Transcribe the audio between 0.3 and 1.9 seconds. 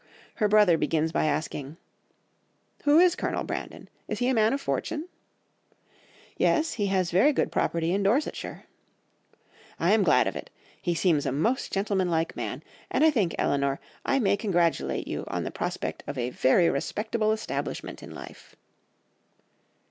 Her brother begins by asking—